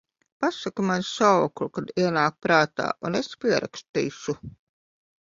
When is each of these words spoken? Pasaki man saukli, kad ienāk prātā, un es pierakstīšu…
Pasaki 0.45 0.85
man 0.89 1.05
saukli, 1.09 1.69
kad 1.79 1.93
ienāk 2.05 2.41
prātā, 2.47 2.91
un 3.11 3.23
es 3.23 3.33
pierakstīšu… 3.47 4.41